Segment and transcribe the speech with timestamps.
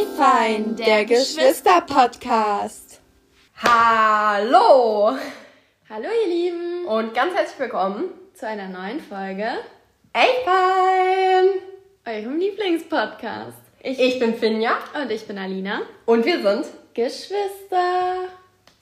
[0.00, 3.02] Wie fein, der Geschwister-Podcast.
[3.62, 5.14] Hallo
[5.90, 9.44] Hallo ihr Lieben und ganz herzlich willkommen zu einer neuen Folge
[10.14, 11.48] Ey fein!
[12.06, 13.58] eurem Lieblingspodcast.
[13.82, 15.82] Ich, Ich bin Finja und ich bin Alina.
[16.06, 16.64] und wir sind
[16.94, 18.24] Geschwister.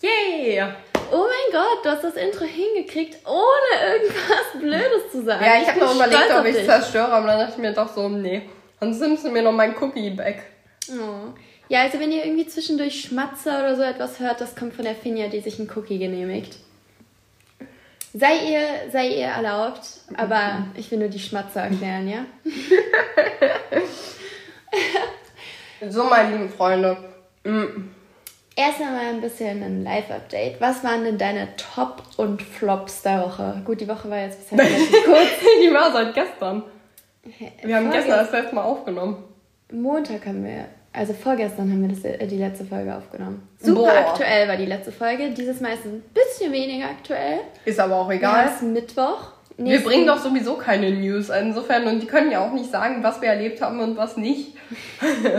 [0.00, 0.62] Yay!
[1.10, 5.44] Oh mein Gott, du hast das Intro hingekriegt, ohne irgendwas Blödes zu sagen.
[5.44, 6.64] Ja, ich habe bin noch überlegt, ob ich dich.
[6.64, 8.48] zerstöre, aber dann dachte ich mir doch so, nee.
[8.78, 10.44] Sonst nimmst du mir noch mein Cookie weg.
[10.90, 11.34] Oh.
[11.68, 14.94] Ja, also wenn ihr irgendwie zwischendurch Schmatzer oder so etwas hört, das kommt von der
[14.94, 16.56] Finja, die sich einen Cookie genehmigt.
[18.14, 19.80] Sei ihr, sei ihr erlaubt,
[20.16, 22.24] aber ich will nur die Schmatzer erklären, ja?
[25.88, 26.96] So, meine lieben Freunde.
[27.44, 27.88] mm,
[28.56, 30.60] Erst einmal ein bisschen ein Live-Update.
[30.60, 33.62] Was waren denn deine Top- und Flops der Woche?
[33.64, 35.28] Gut, die Woche war jetzt bisher relativ kurz.
[35.62, 36.64] Die war seit gestern.
[37.62, 39.22] Wir haben Vorgest- gestern das letzte Mal aufgenommen.
[39.70, 40.64] Montag haben wir,
[40.98, 43.48] also vorgestern haben wir das, äh, die letzte Folge aufgenommen.
[43.58, 43.90] Super Boah.
[44.10, 45.30] aktuell war die letzte Folge.
[45.30, 47.40] Dieses Mal ist ein bisschen weniger aktuell.
[47.64, 48.50] Ist aber auch Wir egal.
[48.54, 49.32] es Mittwoch.
[49.56, 51.30] Wir Nächsten- bringen doch sowieso keine News.
[51.30, 54.54] Insofern, und die können ja auch nicht sagen, was wir erlebt haben und was nicht.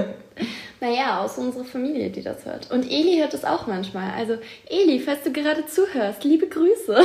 [0.81, 2.71] Naja, aus unserer Familie, die das hört.
[2.71, 4.11] Und Eli hört es auch manchmal.
[4.17, 4.37] Also,
[4.69, 6.97] Eli, falls du gerade zuhörst, liebe Grüße.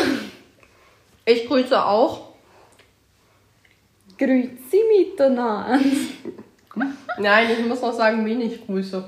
[1.25, 2.29] Ich grüße auch.
[4.17, 5.81] Grüezi miteinander.
[7.19, 9.05] Nein, ich muss noch sagen, wenig Grüße.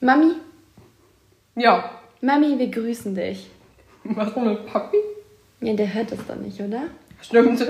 [0.00, 0.32] Mami,
[1.56, 1.90] Ja.
[2.20, 3.48] Mami, wir grüßen dich.
[4.04, 4.96] Was mit Papi?
[5.60, 6.82] Ja, der hört das doch nicht, oder?
[7.22, 7.66] Stimmt.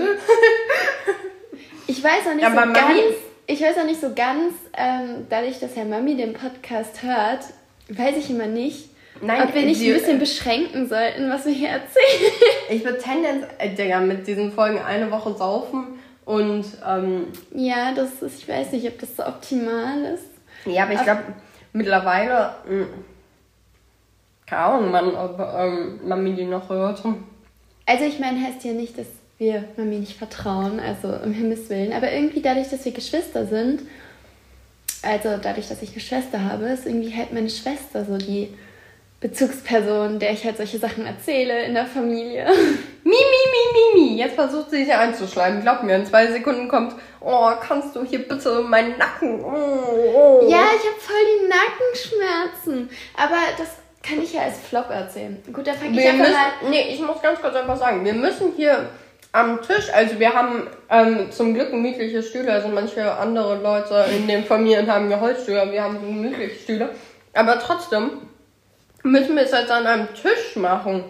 [1.87, 3.13] Ich weiß auch nicht Ja, so ganz, Mami-
[3.47, 7.45] ich weiß auch nicht so ganz, ähm, dadurch, dass Herr Mami den Podcast hört,
[7.89, 8.89] weiß ich immer nicht,
[9.21, 12.31] Nein, ob wir nicht sie- ein bisschen beschränken sollten, was wir hier erzählen.
[12.69, 18.21] Ich würde Tendenz, äh, Digga, mit diesen Folgen eine Woche saufen und, ähm, ja, das
[18.21, 20.29] ist, ich weiß nicht, ob das so optimal ist.
[20.65, 21.21] ja, aber ich glaube,
[21.73, 22.85] mittlerweile, mh,
[24.47, 27.03] keine Ahnung, Mann, ob ähm, Mami die noch hört.
[27.85, 31.93] Also ich meine, heißt ja nicht, dass wir Mami nicht vertrauen, also um Himmels Willen.
[31.93, 33.81] Aber irgendwie dadurch, dass wir Geschwister sind,
[35.01, 38.53] also dadurch, dass ich eine Schwester habe, ist irgendwie halt meine Schwester so die
[39.25, 42.45] Bezugsperson, der ich halt solche Sachen erzähle in der Familie.
[43.03, 44.17] Mi, mi, mi, mi, mi.
[44.19, 45.63] Jetzt versucht sie sich einzuschleimen.
[45.63, 49.49] Glaub mir, in zwei Sekunden kommt, oh, kannst du hier bitte meinen Nacken, oh,
[50.15, 50.47] oh.
[50.47, 52.89] Ja, ich habe voll die Nackenschmerzen.
[53.17, 53.69] Aber das
[54.03, 55.41] kann ich ja als Flop erzählen.
[55.51, 56.69] Gut, da fange ich einfach mal...
[56.69, 58.89] nee, ich muss ganz kurz einfach sagen, wir müssen hier
[59.31, 64.27] am Tisch, also wir haben ähm, zum Glück gemütliche Stühle, also manche andere Leute in
[64.27, 66.89] den Familien haben ja Holzstühle, wir haben gemütliche Stühle,
[67.33, 68.11] aber trotzdem
[69.05, 71.03] müssen wir es jetzt an einem Tisch machen.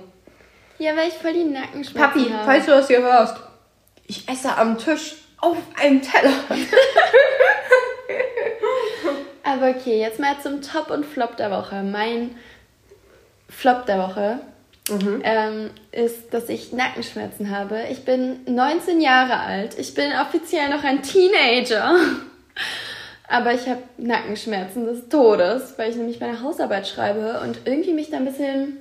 [0.77, 2.45] Ja, weil ich voll die Nackenschmerzen Papi, habe.
[2.45, 3.37] falls du das hier hörst,
[4.05, 6.33] ich esse am Tisch auf einem Teller.
[9.43, 11.81] Aber okay, jetzt mal zum Top und Flop der Woche.
[11.83, 12.35] Mein
[13.47, 14.39] Flop der Woche
[15.23, 17.83] ähm, ist, dass ich Nackenschmerzen habe.
[17.89, 19.79] Ich bin 19 Jahre alt.
[19.79, 21.95] Ich bin offiziell noch ein Teenager.
[23.27, 28.11] Aber ich habe Nackenschmerzen des Todes, weil ich nämlich meine Hausarbeit schreibe und irgendwie mich
[28.11, 28.77] da ein bisschen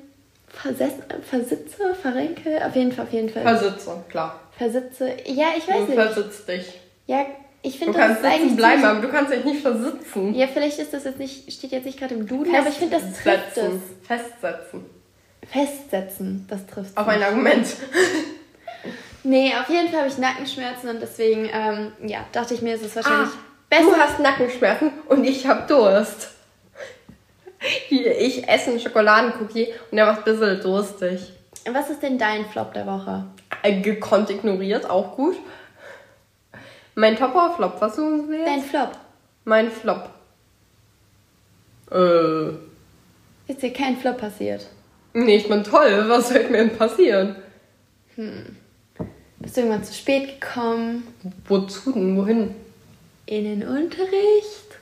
[0.49, 0.93] verses
[1.29, 2.65] versitze, verrenke.
[2.65, 3.43] Auf jeden Fall, auf jeden Fall.
[3.43, 4.41] Versitze, klar.
[4.57, 5.09] Versitze.
[5.27, 5.95] Ja, ich weiß Du nicht.
[5.95, 6.81] versitzt dich.
[7.07, 7.27] Ja,
[7.63, 10.35] ich Du finde, das kannst ist eigentlich sitzen bleiben, aber du kannst dich nicht versitzen.
[10.35, 12.99] Ja, vielleicht ist das jetzt nicht, steht jetzt nicht gerade im Duden, aber ich finde,
[12.99, 14.07] das trifft es.
[14.07, 14.85] Festsetzen.
[15.51, 16.47] Festsetzen.
[16.49, 17.67] Das trifft Auf ein Argument.
[19.27, 22.85] Nee, auf jeden Fall habe ich Nackenschmerzen und deswegen, ähm, ja, dachte ich mir, ist
[22.85, 23.39] es wahrscheinlich Ah,
[23.71, 26.31] Du hast Nackenschmerzen und ich hab Durst.
[27.89, 31.33] Hier, ich esse einen Schokoladencookie und der macht ein bisschen durstig.
[31.73, 33.25] Was ist denn dein Flop der Woche?
[33.63, 35.37] Äh, Gekonnt ignoriert, auch gut.
[36.95, 38.49] Mein Topper-Flop, was suchen wir jetzt?
[38.49, 38.91] Dein Flop.
[39.45, 40.11] Mein Flop.
[41.91, 42.49] Äh,
[43.51, 44.67] Ist dir kein Flop passiert?
[45.15, 46.05] nee, ich bin toll.
[46.09, 47.37] Was soll mir denn passieren?
[49.39, 51.07] Bist du irgendwann zu spät gekommen?
[51.49, 52.17] Wozu denn?
[52.17, 52.55] Wohin?
[53.27, 54.79] In den Unterricht?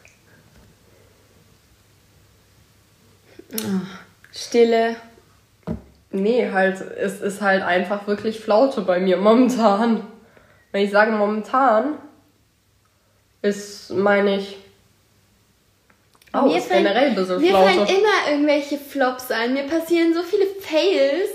[3.54, 3.80] Oh,
[4.32, 4.96] Stille.
[6.10, 10.06] Nee, halt, es ist halt einfach wirklich Flaute bei mir momentan.
[10.72, 11.98] Wenn ich sage momentan,
[13.42, 14.58] ist, meine ich,
[16.34, 17.92] oh, ist fallen- generell ein bisschen Mir fallen Flaute.
[17.92, 19.54] immer irgendwelche Flops ein.
[19.54, 21.30] Mir passieren so viele Fails.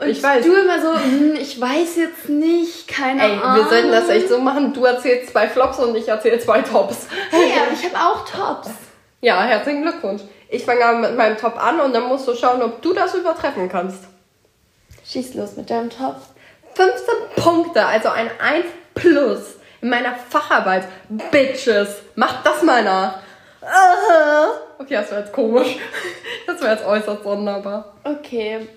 [0.00, 0.44] Und Ich weiß.
[0.44, 3.64] du immer so, hm, ich weiß jetzt nicht, keine Ey, Ahnung.
[3.64, 7.08] wir sollten das echt so machen, du erzählst zwei Flops und ich erzähle zwei Tops.
[7.30, 8.70] Hey, aber ich habe auch Tops.
[9.20, 10.22] Ja, herzlichen Glückwunsch.
[10.48, 13.14] Ich fange an mit meinem Top an und dann musst du schauen, ob du das
[13.14, 14.04] übertreffen kannst.
[15.04, 16.16] Schieß los mit deinem Top.
[16.74, 19.40] 15 Punkte, also ein 1 plus
[19.80, 20.86] in meiner Facharbeit.
[21.32, 23.14] Bitches, macht das mal nach.
[24.78, 25.76] Okay, das wäre jetzt komisch.
[26.46, 27.94] Das wäre jetzt äußerst sonderbar.
[28.04, 28.68] Okay,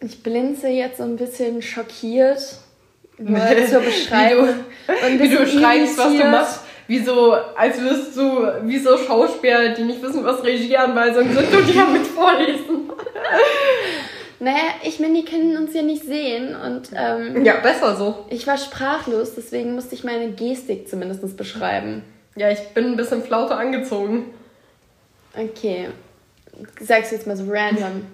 [0.00, 2.40] ich blinze jetzt so ein bisschen schockiert
[3.18, 4.48] nur zur Beschreibung.
[4.86, 6.60] Wie du, wie du schreibst, was du machst.
[6.88, 11.66] Wie so, als wirst du, wie so Schauspieler, die nicht wissen, was Regieanweisungen sind und
[11.68, 12.90] die damit vorlesen.
[14.38, 18.26] Naja, ich meine, die können uns ja nicht sehen und ähm, ja, besser so.
[18.28, 22.02] Ich war sprachlos, deswegen musste ich meine Gestik zumindest beschreiben.
[22.34, 24.26] Ja, ich bin ein bisschen flauter angezogen.
[25.34, 25.88] Okay,
[26.80, 28.06] sag's jetzt mal so random.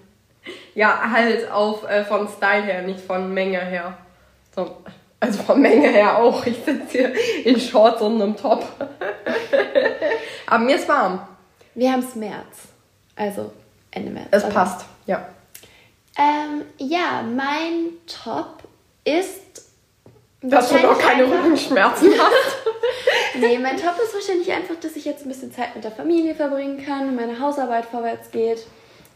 [0.74, 3.96] Ja, halt auf äh, von Style her, nicht von Menge her.
[4.54, 4.76] So,
[5.20, 6.44] also von Menge her auch.
[6.46, 8.64] Ich sitze hier in Shorts und einem Top.
[10.46, 11.26] Aber mir ist warm.
[11.74, 12.68] Wir haben es März.
[13.16, 13.52] Also
[13.90, 14.28] Ende März.
[14.30, 14.54] Es also.
[14.54, 15.26] passt, ja.
[16.18, 18.64] Ähm, ja, mein Top
[19.04, 19.40] ist.
[20.42, 23.36] Dass du noch keine einfach, Rückenschmerzen hast.
[23.38, 26.34] nee, mein Top ist wahrscheinlich einfach, dass ich jetzt ein bisschen Zeit mit der Familie
[26.34, 28.66] verbringen kann und meine Hausarbeit vorwärts geht.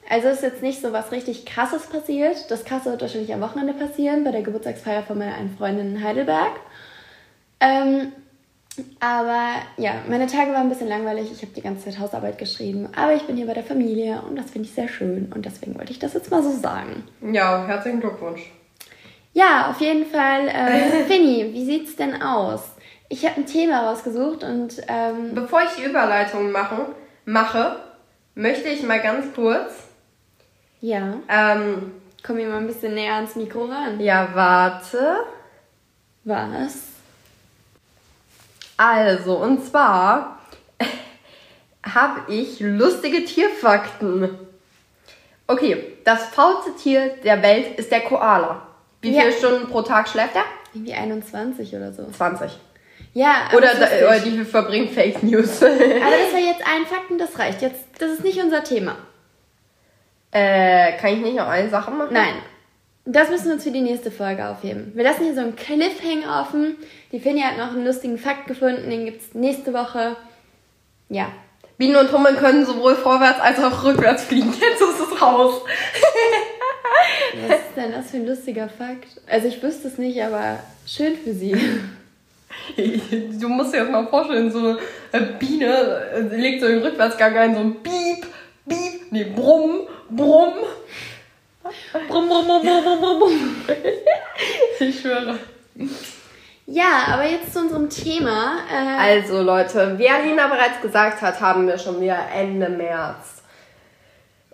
[0.09, 2.51] Also ist jetzt nicht so was richtig krasses passiert.
[2.51, 6.05] Das krasse wird wahrscheinlich am Wochenende passieren, bei der Geburtstagsfeier von meiner einen Freundin in
[6.05, 6.53] Heidelberg.
[7.61, 8.13] Ähm,
[9.01, 11.31] aber ja, meine Tage waren ein bisschen langweilig.
[11.33, 12.89] Ich habe die ganze Zeit Hausarbeit geschrieben.
[12.95, 15.33] Aber ich bin hier bei der Familie und das finde ich sehr schön.
[15.35, 17.05] Und deswegen wollte ich das jetzt mal so sagen.
[17.21, 18.53] Ja, herzlichen Glückwunsch.
[19.33, 20.49] Ja, auf jeden Fall.
[20.49, 22.63] Äh, Finny, wie sieht's denn aus?
[23.09, 24.81] Ich habe ein Thema rausgesucht und.
[24.89, 26.79] Ähm, Bevor ich die Überleitung machen,
[27.25, 27.77] mache,
[28.35, 29.86] möchte ich mal ganz kurz.
[30.81, 31.15] Ja.
[31.29, 31.93] Ähm,
[32.27, 34.01] Komm hier mal ein bisschen näher ans Mikro ran.
[34.01, 35.19] Ja, warte.
[36.25, 36.89] Was?
[38.77, 40.41] Also, und zwar
[41.85, 44.37] habe ich lustige Tierfakten.
[45.47, 48.67] Okay, das faulste Tier der Welt ist der Koala.
[49.01, 49.23] Wie ja.
[49.23, 50.45] viele Stunden pro Tag schläft er?
[50.75, 52.11] Irgendwie 21 oder so.
[52.11, 52.51] 20.
[53.15, 55.63] Ja, oder, da, oder die verbringen Fake News.
[55.63, 55.81] aber das
[56.33, 57.63] war jetzt ein Fakten, das reicht.
[57.63, 58.97] Jetzt, das ist nicht unser Thema.
[60.37, 62.13] Äh, kann ich nicht noch eine Sache machen?
[62.13, 62.35] Nein.
[63.07, 64.93] Das müssen wir uns für die nächste Folge aufheben.
[64.95, 66.77] Wir lassen hier so einen Cliffhanger offen.
[67.11, 70.17] Die Finny hat noch einen lustigen Fakt gefunden, den gibt es nächste Woche.
[71.09, 71.29] Ja.
[71.79, 74.53] Bienen und Hummeln können sowohl vorwärts als auch rückwärts fliegen.
[74.61, 75.63] Jetzt ist es raus.
[77.49, 79.21] Was ist denn das für ein lustiger Fakt?
[79.31, 81.57] Also ich wüsste es nicht, aber schön für sie.
[82.77, 84.77] Du musst dir das mal vorstellen, so
[85.13, 88.27] eine Biene äh, legt so den Rückwärtsgang ein, so ein Piep,
[88.67, 90.53] Piep, nee, Brumm, Brumm.
[92.09, 93.57] Brumm, brumm, brumm, brumm, brumm, brumm.
[94.79, 95.39] Ich schwöre.
[96.67, 98.59] Ja, aber jetzt zu unserem Thema.
[98.71, 103.43] Äh also Leute, wie Alina bereits gesagt hat, haben wir schon wieder Ende März.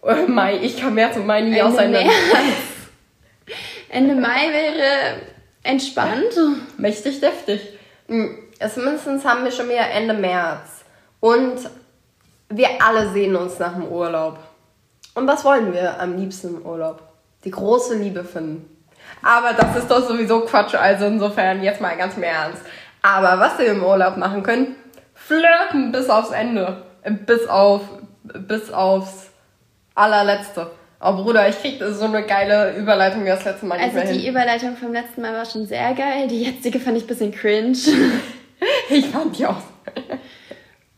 [0.02, 2.04] Oder Mai, ich kann März und Mai nie Ende auseinander.
[2.04, 2.72] März.
[3.88, 5.20] Ende Mai wäre
[5.62, 6.34] entspannt.
[6.76, 7.60] Mächtig deftig.
[8.08, 8.38] Hm,
[8.72, 10.84] zumindest haben wir schon wieder Ende März.
[11.20, 11.58] Und
[12.48, 14.38] wir alle sehen uns nach dem Urlaub.
[15.14, 17.02] Und was wollen wir am liebsten im Urlaub?
[17.44, 18.68] Die große Liebe finden.
[19.22, 22.62] Aber das ist doch sowieso Quatsch, also insofern jetzt mal ganz im Ernst.
[23.02, 24.76] Aber was wir im Urlaub machen können,
[25.14, 26.82] flirten bis aufs Ende.
[27.26, 27.82] Bis auf,
[28.22, 29.30] bis aufs
[29.94, 30.70] allerletzte.
[31.00, 34.20] Oh Bruder, ich krieg so eine geile Überleitung wie das letzte Mal nicht Also die
[34.20, 34.30] hin.
[34.30, 36.28] Überleitung vom letzten Mal war schon sehr geil.
[36.28, 37.76] Die jetzige fand ich ein bisschen cringe.
[38.88, 39.56] ich fand die auch.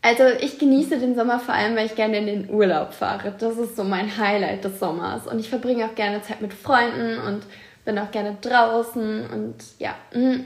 [0.05, 3.33] Also ich genieße den Sommer vor allem, weil ich gerne in den Urlaub fahre.
[3.39, 5.25] Das ist so mein Highlight des Sommers.
[5.25, 7.41] Und ich verbringe auch gerne Zeit mit Freunden und
[7.85, 9.27] bin auch gerne draußen.
[9.31, 10.41] Und ja, mm,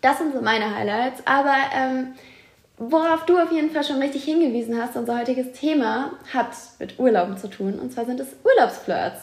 [0.00, 1.24] das sind so meine Highlights.
[1.24, 2.14] Aber ähm,
[2.78, 6.48] worauf du auf jeden Fall schon richtig hingewiesen hast, unser heutiges Thema hat
[6.80, 7.78] mit Urlauben zu tun.
[7.78, 9.20] Und zwar sind es Urlaubsflirts.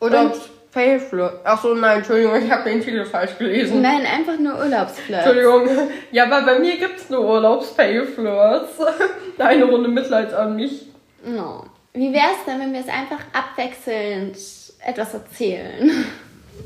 [0.00, 0.32] Oder
[0.74, 1.46] Failflirt.
[1.46, 3.80] Achso, nein, Entschuldigung, ich habe den Titel falsch gelesen.
[3.80, 5.24] Nein, einfach nur Urlaubsflirts.
[5.24, 5.68] Entschuldigung.
[6.10, 8.72] Ja, aber bei mir gibt es nur Urlaubs-Failflirts.
[9.38, 10.86] Eine Runde Mitleid an mich.
[11.24, 11.64] No.
[11.92, 14.36] Wie wäre es denn, wenn wir es einfach abwechselnd
[14.84, 16.06] etwas erzählen?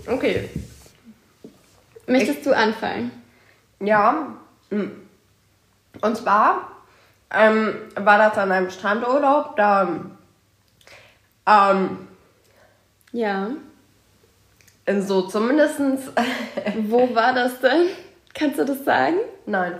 [0.06, 0.48] Okay.
[2.06, 3.10] Möchtest ich, du anfangen?
[3.80, 4.38] Ja.
[4.70, 5.02] Hm.
[6.00, 6.72] Und zwar
[7.30, 10.00] ähm, war das an einem Strandurlaub, da
[11.46, 12.08] ähm,
[13.12, 13.50] ja.
[15.00, 16.10] So, zumindestens.
[16.88, 17.88] Wo war das denn?
[18.34, 19.16] Kannst du das sagen?
[19.46, 19.74] Nein.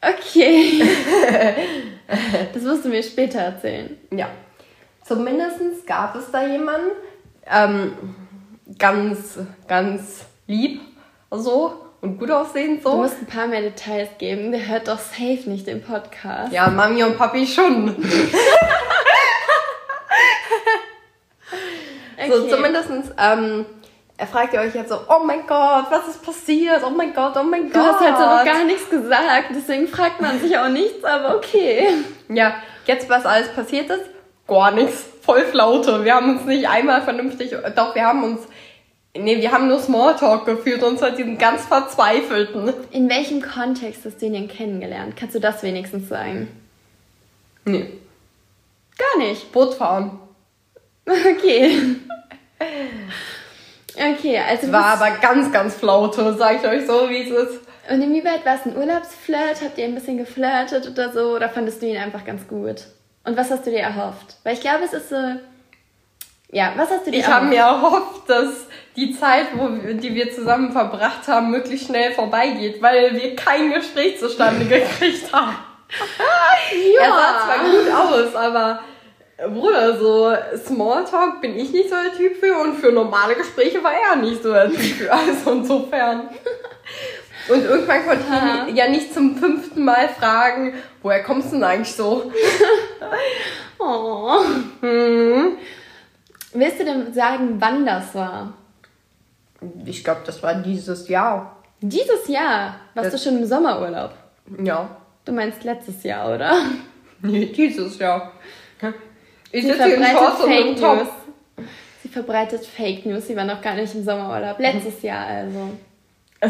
[0.00, 0.82] Okay.
[2.52, 3.96] das musst du mir später erzählen.
[4.10, 4.28] Ja.
[5.04, 6.90] Zumindest gab es da jemanden,
[7.46, 7.92] ähm,
[8.78, 10.80] ganz, ganz lieb
[11.30, 12.90] so und gut aussehend so.
[12.92, 14.52] Du musst ein paar mehr Details geben.
[14.52, 16.52] Der hört doch safe nicht den Podcast.
[16.52, 17.88] Ja, Mami und Papi schon.
[22.16, 22.30] okay.
[22.30, 23.64] So, zumindest ähm,
[24.30, 26.82] fragt ihr euch jetzt so, oh mein Gott, was ist passiert?
[26.86, 27.74] Oh mein Gott, oh mein Gott.
[27.74, 31.36] Du hast halt so noch gar nichts gesagt, deswegen fragt man sich auch nichts, aber
[31.36, 31.88] okay.
[32.28, 32.54] Ja,
[32.86, 34.04] jetzt was alles passiert ist,
[34.46, 35.04] gar nichts.
[35.22, 36.04] Voll Flaute.
[36.04, 38.42] Wir haben uns nicht einmal vernünftig, doch, wir haben uns,
[39.16, 42.72] nee, wir haben nur Smalltalk geführt und zwar diesen ganz verzweifelten.
[42.92, 45.16] In welchem Kontext hast du ihn denn kennengelernt?
[45.16, 46.48] Kannst du das wenigstens sagen?
[47.64, 47.98] Nee.
[48.96, 49.50] Gar nicht.
[49.52, 50.18] Boot fahren.
[51.06, 51.96] Okay.
[53.96, 54.72] Okay, also.
[54.72, 57.60] War aber ganz, ganz Flaute, sag ich euch so, wie es ist.
[57.88, 59.60] Und inwieweit war es ein Urlaubsflirt?
[59.62, 61.36] Habt ihr ein bisschen geflirtet oder so?
[61.36, 62.84] Oder fandest du ihn einfach ganz gut?
[63.24, 64.36] Und was hast du dir erhofft?
[64.42, 65.16] Weil ich glaube, es ist so.
[66.50, 70.14] Ja, was hast du dir Ich habe mir erhofft, dass die Zeit, wo wir, die
[70.14, 75.56] wir zusammen verbracht haben, möglichst schnell vorbeigeht, weil wir kein Gespräch zustande gekriegt haben.
[76.96, 77.02] Ja.
[77.02, 78.80] Er sah zwar gut aus, aber
[79.48, 80.34] Bruder, so
[80.66, 84.42] Smalltalk bin ich nicht so der Typ für und für normale Gespräche war er nicht
[84.42, 85.12] so der Typ für.
[85.12, 86.28] Also insofern.
[87.48, 88.24] Und irgendwann konnte
[88.66, 92.30] ich ihn ja nicht zum fünften Mal fragen, woher kommst du denn eigentlich so?
[93.78, 94.40] Oh.
[94.80, 95.58] Hm.
[96.54, 98.54] Willst du denn sagen, wann das war?
[99.84, 101.56] Ich glaube, das war dieses Jahr.
[101.80, 104.12] Dieses Jahr warst Das- du schon im Sommerurlaub.
[104.62, 104.88] Ja.
[105.24, 106.56] Du meinst letztes Jahr, oder?
[107.20, 108.32] Nee, dieses Jahr.
[109.54, 110.96] Ich Sie sitze hier verbreitet Shorts und Top.
[110.96, 111.68] News.
[112.02, 113.28] Sie verbreitet Fake News.
[113.28, 114.58] Sie war noch gar nicht im Sommerurlaub.
[114.58, 115.70] Letztes Jahr also.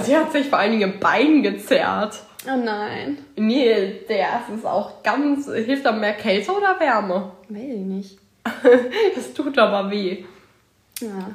[0.03, 2.19] Sie hat sich vor allen Dingen im Bein gezerrt.
[2.47, 3.19] Oh nein.
[3.37, 5.47] Nee, der ist auch ganz.
[5.53, 7.33] Hilft da mehr Kälte oder Wärme?
[7.51, 8.19] Weiß ich nicht.
[9.19, 10.25] Es tut aber weh.
[11.01, 11.31] Ja.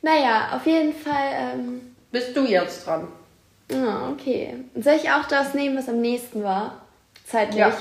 [0.00, 1.32] Naja, auf jeden Fall.
[1.34, 3.08] Ähm, Bist du jetzt dran?
[3.70, 4.54] ja, okay.
[4.74, 6.80] Soll ich auch das nehmen, was am nächsten war?
[7.26, 7.58] Zeitlich?
[7.58, 7.76] Ja.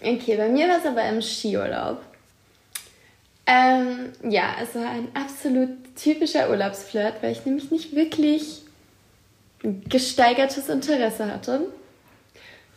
[0.00, 1.98] Okay, bei mir war es aber im Skiurlaub.
[3.52, 8.62] Ähm, ja, es war ein absolut typischer Urlaubsflirt, weil ich nämlich nicht wirklich
[9.88, 11.62] gesteigertes Interesse hatte.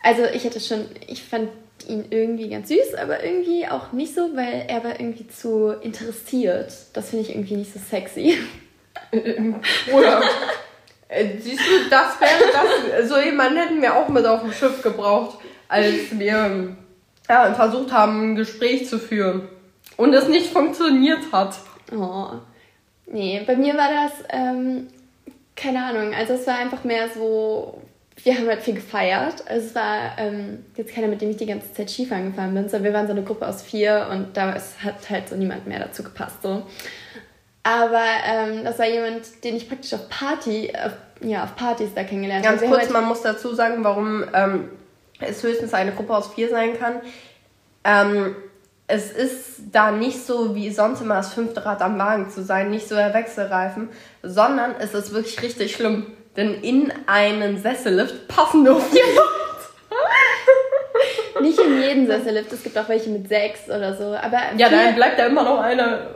[0.02, 1.50] Also ich hatte schon, ich fand
[1.88, 6.74] ihn irgendwie ganz süß, aber irgendwie auch nicht so, weil er war irgendwie zu interessiert.
[6.94, 8.40] Das finde ich irgendwie nicht so sexy.
[9.94, 10.24] Oder?
[11.08, 13.10] Äh, Siehst du, das wäre das.
[13.10, 15.38] So jemanden hätten wir auch mit auf dem Schiff gebraucht,
[15.68, 16.76] als wir
[17.30, 19.48] ja, versucht haben, ein Gespräch zu führen.
[19.98, 21.56] Und es nicht funktioniert hat.
[21.96, 22.30] Oh.
[23.06, 24.88] Nee, bei mir war das, ähm,
[25.56, 27.82] keine Ahnung, also es war einfach mehr so,
[28.24, 29.44] wir haben halt viel gefeiert.
[29.48, 32.70] Also es war ähm, jetzt keiner, mit dem ich die ganze Zeit Skifahren gefahren bin,
[32.70, 35.80] sondern wir waren so eine Gruppe aus vier und da hat halt so niemand mehr
[35.80, 36.42] dazu gepasst.
[36.42, 36.64] So.
[37.64, 42.04] Aber ähm, das war jemand, den ich praktisch auf Party, auf, ja, auf Partys da
[42.04, 42.72] kennengelernt Ganz habe.
[42.72, 44.70] Wir kurz, haben man muss dazu sagen, warum ähm,
[45.20, 46.96] es höchstens eine Gruppe aus vier sein kann.
[48.88, 52.70] Es ist da nicht so wie sonst immer das fünfte Rad am Wagen zu sein,
[52.70, 53.90] nicht so der Wechselreifen,
[54.22, 56.08] sondern es ist wirklich richtig schlimm.
[56.36, 59.34] Denn in einen Sessellift passen nur vier halt
[61.44, 64.16] nicht in jeden Sessellift, es gibt auch welche mit sechs oder so.
[64.16, 66.08] Aber Ja, dann bleibt da immer noch eine,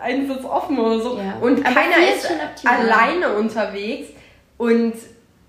[0.00, 1.18] ein Sitz offen oder so.
[1.18, 1.36] Ja.
[1.40, 4.08] Und Aber keiner ist ist alleine unterwegs.
[4.56, 4.94] Und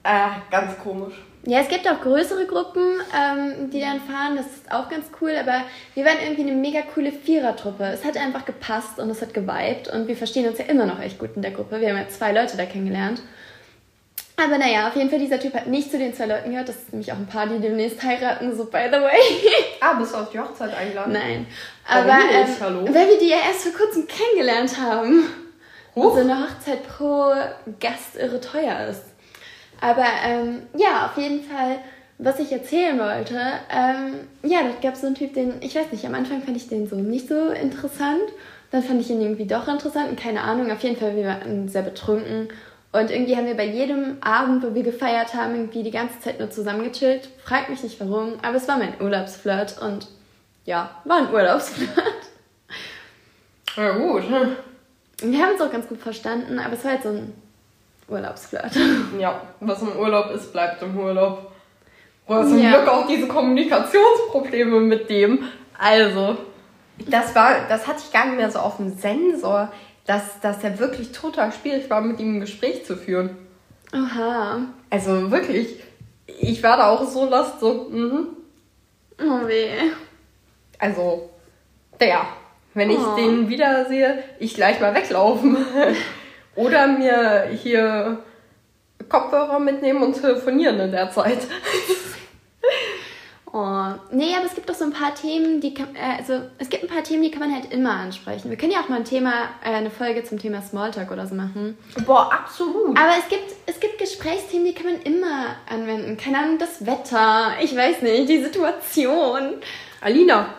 [0.03, 1.15] äh, ganz komisch.
[1.47, 4.35] Ja, es gibt auch größere Gruppen, ähm, die dann fahren.
[4.35, 5.31] Das ist auch ganz cool.
[5.39, 5.61] Aber
[5.93, 7.83] wir waren irgendwie eine mega coole Vierertruppe.
[7.85, 9.87] Es hat einfach gepasst und es hat geweibt.
[9.87, 11.79] Und wir verstehen uns ja immer noch echt gut in der Gruppe.
[11.81, 13.21] Wir haben ja zwei Leute da kennengelernt.
[14.37, 16.67] Aber naja, auf jeden Fall, dieser Typ hat nicht zu den zwei Leuten gehört.
[16.67, 19.19] Das ist nämlich auch ein paar, die demnächst heiraten, so by the way.
[19.79, 21.13] Ah, bist du auf die Hochzeit eingeladen?
[21.13, 21.45] Nein.
[21.87, 22.47] Warum Aber ähm?
[22.59, 22.85] Hallo?
[22.85, 25.25] weil wir die ja erst vor kurzem kennengelernt haben.
[25.95, 26.05] Huch.
[26.05, 27.33] Und so eine Hochzeit pro
[27.79, 29.03] Gast irre teuer ist.
[29.81, 31.79] Aber ähm, ja, auf jeden Fall,
[32.17, 33.39] was ich erzählen wollte,
[33.69, 36.57] ähm, ja, da gab es so einen Typ, den, ich weiß nicht, am Anfang fand
[36.57, 38.23] ich den so nicht so interessant.
[38.71, 40.71] Dann fand ich ihn irgendwie doch interessant und keine Ahnung.
[40.71, 42.49] Auf jeden Fall, wir waren sehr betrunken.
[42.91, 46.39] Und irgendwie haben wir bei jedem Abend, wo wir gefeiert haben, irgendwie die ganze Zeit
[46.39, 47.29] nur zusammengechillt.
[47.43, 50.07] Fragt mich nicht warum, aber es war mein Urlaubsflirt und
[50.63, 51.89] ja, war ein Urlaubsflirt.
[53.75, 54.23] Ja, gut.
[54.23, 54.55] hm.
[55.21, 57.33] Wir haben uns auch ganz gut verstanden, aber es war halt so ein
[58.07, 58.71] Urlaubsflirt.
[59.19, 61.51] Ja, was im Urlaub ist, bleibt im Urlaub.
[62.27, 62.69] Oder zum Ja.
[62.77, 65.43] Glück auch diese Kommunikationsprobleme mit dem.
[65.77, 66.37] Also,
[67.07, 69.71] das war, das hatte ich gar nicht mehr so auf dem Sensor,
[70.05, 73.35] dass das ja wirklich total schwierig war, mit ihm ein Gespräch zu führen.
[73.93, 74.59] Oha.
[74.89, 75.79] Also wirklich,
[76.27, 78.27] ich war da auch so lost, so, mhm.
[79.19, 79.69] Oh weh.
[80.79, 81.29] Also,
[81.99, 82.21] der.
[82.73, 83.15] Wenn ich Oh.
[83.15, 85.57] den wiedersehe, ich gleich mal weglaufen.
[86.55, 88.19] Oder mir hier
[89.09, 91.39] Kopfhörer mitnehmen und telefonieren in der Zeit.
[93.57, 96.67] Oh, nee, aber es gibt doch so ein paar Themen, die kann, äh, also es
[96.67, 98.49] gibt ein paar Themen, die kann man halt immer ansprechen.
[98.49, 99.31] Wir können ja auch mal ein Thema,
[99.63, 101.77] äh, eine Folge zum Thema Smalltalk oder so machen.
[102.05, 102.99] Boah, absolut.
[102.99, 106.17] Aber es gibt, es gibt Gesprächsthemen, die kann man immer anwenden.
[106.17, 109.53] Keine Ahnung, das Wetter, ich weiß nicht, die Situation.
[110.01, 110.49] Alina,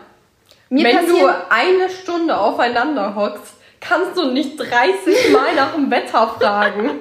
[0.69, 1.17] Mir wenn du
[1.51, 3.56] eine Stunde aufeinander hockst,
[3.87, 6.99] kannst du nicht 30 Mal nach dem Wetter fragen.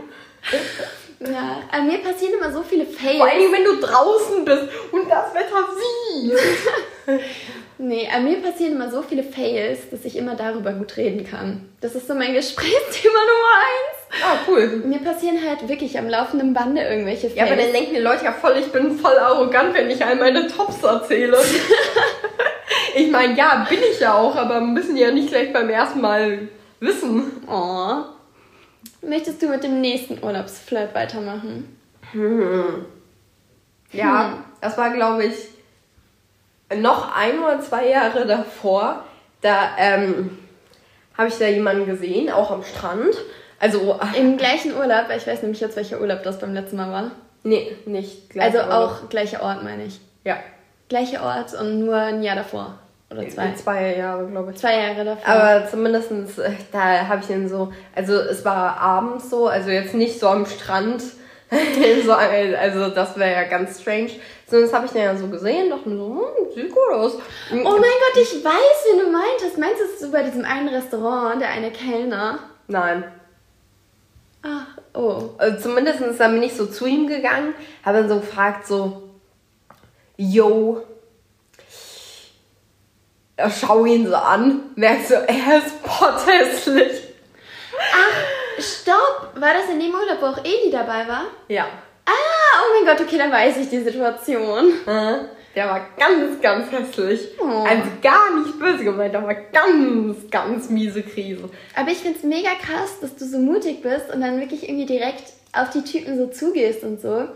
[1.19, 3.17] Ja, an mir passieren immer so viele Fails.
[3.17, 6.39] Vor allem, wenn du draußen bist und das Wetter siehst.
[7.79, 11.71] nee, an mir passieren immer so viele Fails, dass ich immer darüber gut reden kann.
[11.81, 14.25] Das ist so mein Gesprächsthema Nummer eins.
[14.25, 14.83] Ah, cool.
[14.85, 17.37] Mir passieren halt wirklich am laufenden Bande irgendwelche Fails.
[17.37, 20.17] Ja, aber dann denken die Leute ja voll, ich bin voll arrogant, wenn ich all
[20.17, 21.39] meine Tops erzähle.
[22.95, 26.49] ich meine, ja, bin ich ja auch, aber müssen ja nicht gleich beim ersten Mal
[26.81, 27.43] wissen.
[27.49, 28.05] Oh.
[29.03, 31.77] Möchtest du mit dem nächsten Urlaubsflirt weitermachen?
[32.13, 32.85] Hm.
[33.93, 34.45] Ja, hm.
[34.61, 35.35] das war, glaube ich,
[36.75, 39.05] noch ein oder zwei Jahre davor.
[39.41, 40.39] Da ähm,
[41.17, 43.17] habe ich da jemanden gesehen, auch am Strand.
[43.59, 47.11] Also im gleichen Urlaub, ich weiß nämlich jetzt, welcher Urlaub das beim letzten Mal war.
[47.43, 50.01] Nee, nicht Also auch gleicher Ort, meine ich.
[50.25, 50.37] Ja.
[50.89, 52.79] Gleicher Ort und nur ein Jahr davor.
[53.11, 53.55] Oder zwei?
[53.55, 54.59] Zwei Jahre, glaube ich.
[54.59, 55.29] Zwei Jahre davor.
[55.29, 59.95] Aber zumindest, äh, da habe ich ihn so, also es war abends so, also jetzt
[59.95, 61.03] nicht so am Strand,
[62.05, 64.11] so, also das wäre ja ganz strange.
[64.51, 67.15] Das habe ich dann ja so gesehen, dachte mir so, hm, sieht gut aus.
[67.53, 69.59] Oh mein Gott, ich weiß, wen du meintest.
[69.59, 72.41] Meinst du, es ist bei diesem einen Restaurant, der eine Kellner?
[72.67, 73.05] Nein.
[74.43, 75.31] Ach, oh.
[75.39, 79.11] Also zumindest dann bin ich so zu ihm gegangen, habe dann so gefragt, so,
[80.17, 80.83] yo,
[83.51, 87.03] schau ihn so an, merkst so, er ist potthässlich.
[87.93, 89.33] Ach, stopp!
[89.35, 91.25] War das in dem Urlaub, wo auch Eli dabei war?
[91.49, 91.67] Ja.
[92.07, 94.73] Ah, oh mein Gott, okay, dann weiß ich die Situation.
[95.57, 97.21] Der war ganz, ganz hässlich.
[97.41, 97.65] Oh.
[97.65, 101.49] Also gar nicht böse gemeint, aber ganz, ganz miese Krise.
[101.75, 105.33] Aber ich find's mega krass, dass du so mutig bist und dann wirklich irgendwie direkt
[105.55, 107.29] auf die Typen so zugehst und so.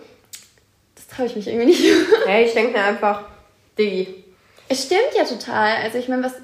[0.95, 1.83] Das traue ich mich irgendwie nicht.
[2.27, 3.25] hey, ich denke mir einfach,
[3.79, 4.25] Diggi,
[4.71, 5.83] es stimmt ja total.
[5.83, 6.35] Also ich meine, was,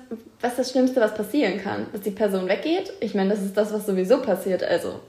[0.40, 1.86] was das Schlimmste, was passieren kann?
[1.92, 2.92] Dass die Person weggeht?
[3.00, 4.64] Ich meine, das ist das, was sowieso passiert.
[4.64, 5.00] Also.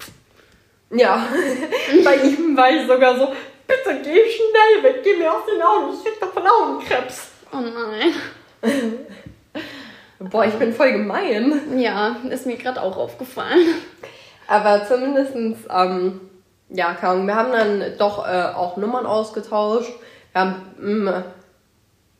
[0.91, 1.27] Ja,
[2.03, 3.27] bei ihm war ich sogar so,
[3.65, 7.29] bitte geh schnell weg, geh mir aus den Augen, ich krieg davon Augenkrebs.
[7.51, 8.13] Oh nein.
[10.19, 11.79] Boah, ich bin voll gemein.
[11.79, 13.65] Ja, ist mir gerade auch aufgefallen.
[14.47, 16.21] Aber zumindestens, ähm,
[16.69, 19.91] ja, wir haben dann doch äh, auch Nummern ausgetauscht.
[20.31, 21.23] Wir haben mh, mm,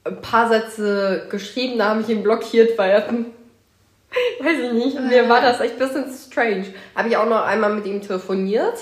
[0.08, 3.08] ein paar Sätze geschrieben, da habe ich ihn blockiert, weil er,
[4.46, 6.74] weiß ich nicht, mir war das echt ein bisschen strange.
[6.96, 8.78] Habe ich auch noch einmal mit ihm telefoniert.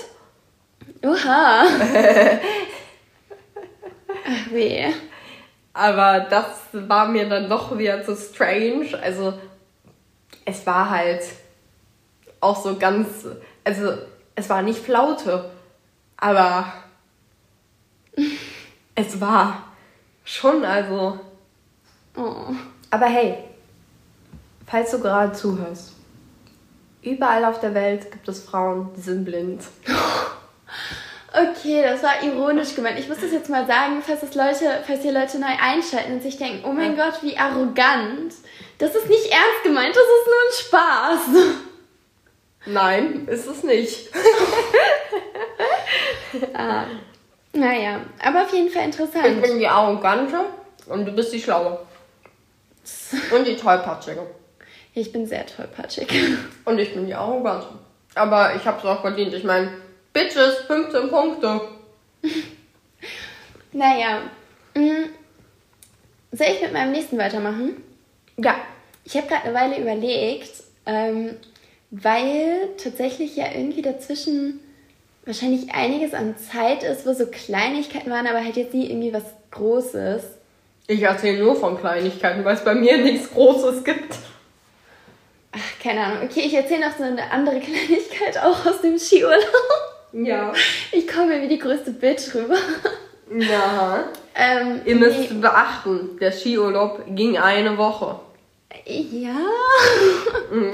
[1.02, 1.64] Oha.
[4.28, 4.92] Ach weh.
[5.72, 8.98] Aber das war mir dann doch wieder zu strange.
[9.02, 9.34] Also
[10.44, 11.22] es war halt
[12.40, 13.26] auch so ganz,
[13.64, 13.92] also
[14.34, 15.50] es war nicht Flaute,
[16.16, 16.72] aber
[18.94, 19.65] es war
[20.26, 21.18] Schon, also.
[22.16, 22.52] Oh.
[22.90, 23.44] Aber hey,
[24.66, 25.92] falls du gerade zuhörst,
[27.00, 29.62] überall auf der Welt gibt es Frauen, die sind blind.
[31.38, 32.98] Okay, das war ironisch gemeint.
[32.98, 36.22] Ich muss das jetzt mal sagen, falls das Leute, falls hier Leute neu einschalten und
[36.22, 37.10] sich denken, oh mein ja.
[37.10, 38.32] Gott, wie arrogant.
[38.78, 41.20] Das ist nicht ernst gemeint, das ist nur ein Spaß.
[42.66, 44.08] Nein, ist es nicht.
[46.54, 46.86] ah,
[47.56, 49.26] naja, aber auf jeden Fall interessant.
[49.26, 50.36] Ich bin die Arrogante
[50.86, 51.78] und du bist die Schlaue.
[53.34, 54.26] Und die Tollpatschige.
[54.94, 56.08] Ich bin sehr tollpatschig.
[56.64, 57.66] Und ich bin die Arrogante.
[58.14, 59.34] Aber ich hab's auch verdient.
[59.34, 59.70] Ich meine,
[60.12, 61.60] Bitches, 15 Punkte.
[63.72, 64.22] naja.
[64.74, 65.10] Mm,
[66.32, 67.82] soll ich mit meinem nächsten weitermachen?
[68.38, 68.56] Ja.
[69.04, 70.50] Ich habe gerade eine Weile überlegt,
[70.86, 71.36] ähm,
[71.90, 74.60] weil tatsächlich ja irgendwie dazwischen
[75.26, 79.24] wahrscheinlich einiges an Zeit ist, wo so Kleinigkeiten waren, aber halt jetzt nie irgendwie was
[79.50, 80.22] Großes.
[80.86, 84.14] Ich erzähle nur von Kleinigkeiten, weil es bei mir nichts Großes gibt.
[85.52, 86.18] Ach, keine Ahnung.
[86.24, 89.40] Okay, ich erzähle noch so eine andere Kleinigkeit auch aus dem Skiurlaub.
[90.12, 90.52] Ja.
[90.92, 92.56] Ich komme mir wie die größte Bitch rüber.
[93.36, 94.04] Ja.
[94.34, 95.38] Ähm, Ihr müsst nee.
[95.40, 98.20] beachten, der Skiurlaub ging eine Woche.
[98.84, 99.40] Ja.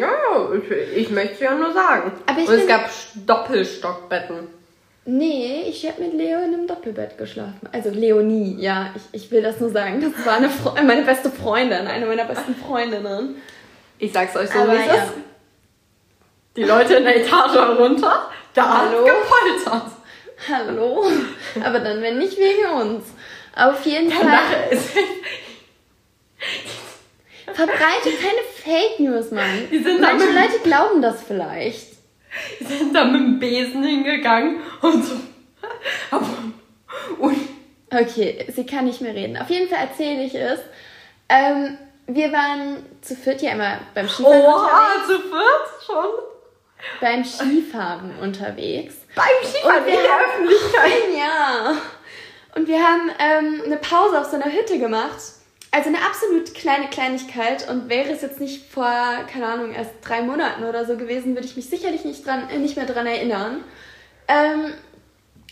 [0.01, 2.13] Ja, ich, ich möchte ja nur sagen.
[2.27, 2.91] Aber ich Und es gab
[3.27, 4.49] Doppelstockbetten.
[5.05, 7.69] Nee, ich habe mit Leo in einem Doppelbett geschlafen.
[7.73, 10.01] Also Leonie, ja, ich, ich will das nur sagen.
[10.01, 10.49] Das war eine
[10.87, 13.37] meine beste Freundin, eine meiner besten Freundinnen.
[13.99, 14.95] Ich sag's euch so, Aber wie es ja.
[14.95, 15.13] ist.
[16.57, 19.05] Die Leute in der Etage runter, da Hallo?
[19.05, 19.91] gepoltert.
[20.51, 21.05] Hallo?
[21.65, 23.05] Aber dann wenn nicht wegen uns.
[23.57, 24.29] Auf jeden Fall.
[27.55, 29.69] Verbreite keine Fake News, Mann.
[30.01, 31.93] Manche Leute glauben das vielleicht.
[32.61, 35.15] Die sind da mit dem Besen hingegangen und so.
[37.19, 37.37] Und
[37.91, 39.37] okay, sie kann nicht mehr reden.
[39.37, 40.61] Auf jeden Fall erzähle ich es.
[41.29, 45.07] Ähm, wir waren zu viert ja immer beim Skifahren oh, unterwegs.
[45.07, 46.25] zu viert schon?
[47.01, 48.97] Beim Skifahren unterwegs.
[49.15, 50.93] Beim Skifahren in der Öffentlichkeit?
[51.19, 51.77] Ja.
[52.55, 55.19] Und wir haben ähm, eine Pause auf so einer Hütte gemacht.
[55.75, 58.93] Also eine absolut kleine Kleinigkeit und wäre es jetzt nicht vor,
[59.33, 62.59] keine Ahnung, erst drei Monaten oder so gewesen, würde ich mich sicherlich nicht, dran, äh,
[62.59, 63.65] nicht mehr dran erinnern.
[64.29, 64.75] Ähm,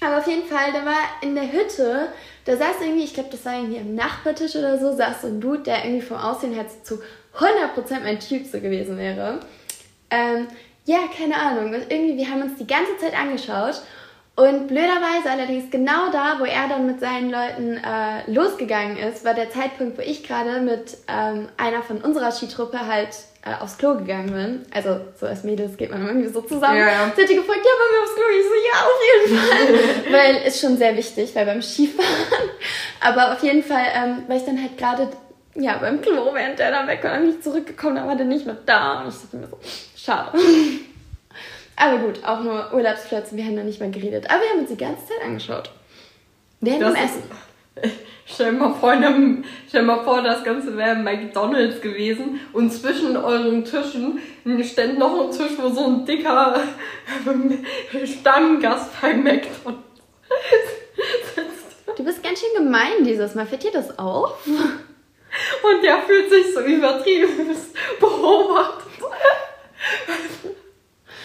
[0.03, 2.09] aber auf jeden Fall, da war in der Hütte,
[2.45, 5.41] da saß irgendwie, ich glaube, das war irgendwie am Nachbartisch oder so, saß so ein
[5.41, 7.01] Dude, der irgendwie vom Aussehen her zu
[7.39, 9.41] 100% mein Typ so gewesen wäre.
[10.11, 10.49] Ähm,
[10.85, 11.73] ja, keine Ahnung.
[11.73, 13.81] irgendwie, wir haben uns die ganze Zeit angeschaut
[14.41, 19.35] und blöderweise allerdings genau da, wo er dann mit seinen Leuten äh, losgegangen ist, war
[19.35, 23.11] der Zeitpunkt, wo ich gerade mit ähm, einer von unserer Skitruppe halt
[23.45, 24.63] äh, aufs Klo gegangen bin.
[24.75, 26.79] Also so als Mädels geht man irgendwie so zusammen.
[26.79, 27.13] Ja, ja.
[27.15, 28.25] Sie hat die gefragt, ja, wollen wir aufs Klo?
[28.39, 30.13] Ich so, ja, auf jeden Fall.
[30.13, 32.09] weil ist schon sehr wichtig, weil beim Skifahren.
[33.01, 35.09] Aber auf jeden Fall, ähm, weil ich dann halt gerade
[35.55, 38.25] ja, beim Klo, während der da weg war, dann bin ich zurückgekommen, da war der
[38.25, 39.03] nicht mehr da.
[39.03, 39.59] Und ich dachte mir so,
[39.97, 40.39] schade.
[41.81, 44.29] Aber gut, auch nur Urlaubsplätze, wir haben da nicht mehr geredet.
[44.29, 45.71] Aber wir haben uns die ganze Zeit angeschaut.
[46.61, 47.23] Während dem Essen.
[48.27, 53.65] Stell mal, vor, einem, stell mal vor, das Ganze wäre McDonalds gewesen und zwischen euren
[53.65, 54.21] Tischen
[54.63, 56.63] stand noch ein Tisch, wo so ein dicker
[58.05, 59.83] Stammgast bei McDonalds
[61.97, 63.47] Du bist ganz schön gemein dieses Mal.
[63.47, 64.47] Fällt dir das auf?
[64.47, 67.57] Und der fühlt sich so übertrieben
[68.01, 68.85] beobachtet.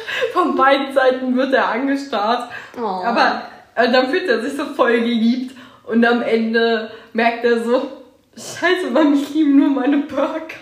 [0.34, 2.50] Von beiden Seiten wird er angestarrt.
[2.78, 3.04] Oh.
[3.06, 3.44] Aber
[3.76, 5.56] äh, dann fühlt er sich so voll geliebt.
[5.86, 7.91] Und am Ende merkt er so,
[8.36, 10.56] scheiße, Mann, ich liebe nur meine Burger.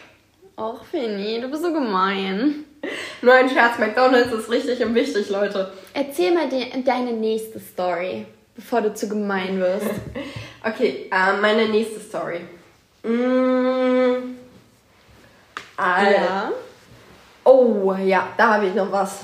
[0.57, 2.65] Och, Finny, du bist so gemein.
[3.21, 5.71] Nur ein Scherz, McDonalds ist richtig und wichtig, Leute.
[5.93, 8.25] Erzähl mal de deine nächste Story,
[8.55, 9.87] bevor du zu gemein wirst.
[10.63, 12.41] okay, äh, meine nächste Story.
[13.03, 14.17] Mmh,
[15.77, 16.51] ja.
[17.43, 19.21] Oh, ja, da habe ich noch was.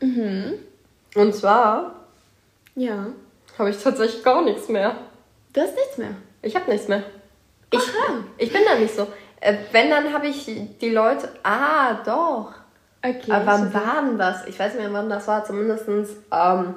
[0.00, 0.54] Mhm.
[1.14, 1.94] Und zwar.
[2.74, 3.06] Ja.
[3.58, 4.96] Habe ich tatsächlich gar nichts mehr.
[5.52, 6.14] Du hast nichts mehr?
[6.42, 7.02] Ich habe nichts mehr.
[7.70, 8.24] Ich, Aha.
[8.38, 9.06] ich bin da nicht so.
[9.40, 11.28] Äh, wenn, dann habe ich die Leute.
[11.42, 12.52] Ah, doch.
[13.02, 13.32] Okay.
[13.32, 14.46] Aber wann war denn das?
[14.46, 15.44] Ich weiß nicht mehr, wann das war.
[15.44, 16.74] Zumindest ähm,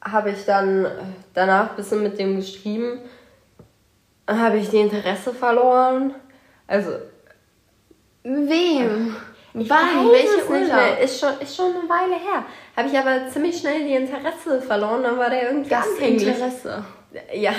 [0.00, 0.90] habe ich dann äh,
[1.34, 3.00] danach ein bisschen mit dem geschrieben.
[4.26, 6.14] Dann habe ich die Interesse verloren.
[6.66, 6.90] Also.
[8.22, 9.16] Wem?
[9.58, 10.10] Ich Wann?
[10.10, 11.00] Welche Urlaub?
[11.02, 12.44] Ist schon, ist schon eine Weile her.
[12.76, 16.28] Habe ich aber ziemlich schnell die Interesse verloren, dann war der irgendwie das anhänglich.
[16.28, 16.84] Interesse.
[17.32, 17.52] Ja,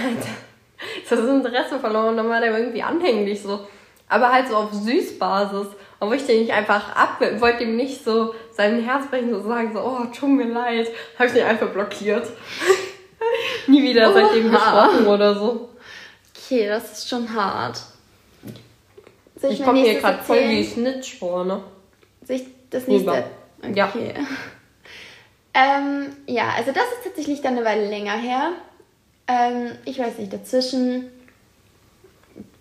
[1.09, 3.67] das Interesse verloren, dann war der irgendwie anhänglich so.
[4.09, 5.67] Aber halt so auf Süßbasis.
[5.99, 9.71] Und ich den nicht einfach ab, wollte ihm nicht so sein Herz brechen, so sagen,
[9.73, 10.87] so, oh, tut mir leid.
[11.17, 12.27] Habe ich den einfach blockiert.
[13.67, 14.13] Nie wieder Oha.
[14.13, 15.69] seitdem gesprochen oder so.
[16.35, 17.81] Okay, das ist schon hart.
[19.35, 21.61] Soll ich, ich komme hier gerade voll die Snitch vor, ne?
[22.27, 23.23] Sich das nächste.
[23.61, 23.73] Okay.
[23.73, 23.91] Ja.
[25.59, 28.51] Ähm, ja, also das ist tatsächlich dann eine Weile länger her.
[29.27, 31.09] Ähm, ich weiß nicht, dazwischen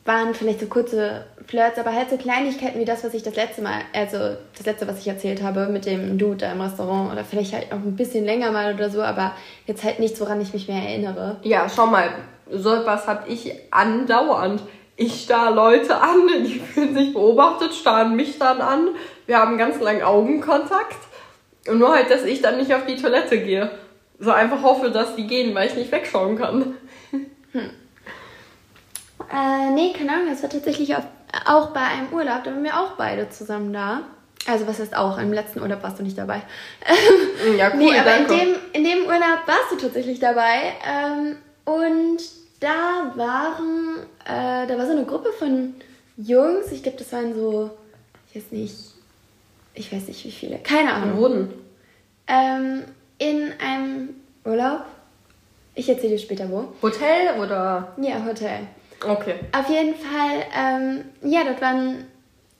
[0.06, 3.60] waren vielleicht so kurze Flirts, aber halt so Kleinigkeiten wie das, was ich das letzte
[3.60, 7.22] Mal, also das letzte, was ich erzählt habe mit dem Dude da im Restaurant oder
[7.24, 9.32] vielleicht halt auch ein bisschen länger mal oder so, aber
[9.66, 11.36] jetzt halt nichts, woran ich mich mehr erinnere.
[11.42, 12.08] Ja, schau mal,
[12.50, 14.62] so etwas habe ich andauernd.
[14.96, 18.88] Ich starr Leute an, die fühlen sich beobachtet, starren mich dann an.
[19.26, 20.96] Wir haben ganz lang Augenkontakt.
[21.68, 23.70] Und nur halt, dass ich dann nicht auf die Toilette gehe.
[24.18, 26.76] So einfach hoffe, dass die gehen, weil ich nicht wegschauen kann.
[27.52, 27.70] Hm.
[29.32, 31.02] Äh, nee, keine Ahnung, das war tatsächlich auch,
[31.46, 34.02] auch bei einem Urlaub, da waren wir auch beide zusammen da.
[34.46, 36.42] Also was heißt auch, im letzten Urlaub warst du nicht dabei.
[37.58, 38.34] ja, cool, nee, aber danke.
[38.34, 40.74] In, dem, in dem Urlaub warst du tatsächlich dabei.
[40.86, 42.18] Ähm, und
[42.60, 45.74] da waren, äh, da war so eine Gruppe von
[46.16, 47.70] Jungs, ich glaube, das waren so,
[48.28, 48.95] ich weiß nicht,
[49.76, 51.18] ich weiß nicht wie viele, keine Ahnung.
[51.18, 51.54] Wurden?
[52.26, 52.82] Ähm,
[53.18, 54.10] in einem
[54.44, 54.84] Urlaub.
[55.74, 56.68] Ich erzähle dir später wo.
[56.82, 57.94] Hotel oder?
[58.00, 58.60] Ja, Hotel.
[59.06, 59.34] Okay.
[59.52, 62.06] Auf jeden Fall, ähm, ja, dort waren,